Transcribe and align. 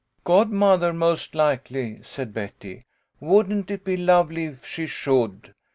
"Godmother, 0.23 0.93
most 0.93 1.35
likely," 1.35 2.01
said 2.01 2.33
Betty." 2.33 2.85
Wouldn't 3.19 3.69
it 3.69 3.83
be 3.83 3.95
lovely 3.97 4.45
if 4.45 4.65
she 4.65 4.87
should 4.87 5.53